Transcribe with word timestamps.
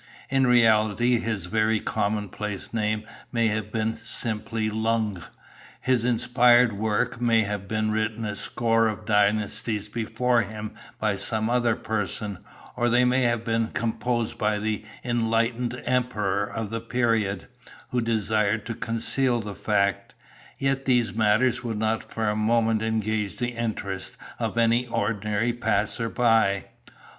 In 0.29 0.47
reality 0.47 1.19
his 1.19 1.45
very 1.45 1.79
commonplace 1.79 2.73
name 2.73 3.03
may 3.31 3.49
have 3.49 3.71
been 3.71 3.95
simply 3.95 4.67
Lung; 4.67 5.21
his 5.79 6.03
inspired 6.03 6.73
work 6.73 7.21
may 7.21 7.41
have 7.43 7.67
been 7.67 7.91
written 7.91 8.25
a 8.25 8.35
score 8.35 8.87
of 8.87 9.05
dynasties 9.05 9.87
before 9.87 10.41
him 10.41 10.73
by 10.97 11.15
some 11.15 11.51
other 11.51 11.75
person, 11.75 12.39
or 12.75 12.89
they 12.89 13.05
may 13.05 13.21
have 13.21 13.43
been 13.45 13.67
composed 13.67 14.39
by 14.39 14.57
the 14.57 14.83
enlightened 15.03 15.79
Emperor 15.85 16.47
of 16.49 16.71
the 16.71 16.81
period, 16.81 17.47
who 17.91 18.01
desired 18.01 18.65
to 18.65 18.73
conceal 18.73 19.39
the 19.39 19.53
fact, 19.53 20.15
yet 20.57 20.85
these 20.85 21.13
matters 21.13 21.63
would 21.63 21.77
not 21.77 22.03
for 22.03 22.27
a 22.27 22.35
moment 22.35 22.81
engage 22.81 23.37
the 23.37 23.49
interest 23.49 24.17
of 24.39 24.57
any 24.57 24.87
ordinary 24.87 25.53
passer 25.53 26.09
by. 26.09 26.65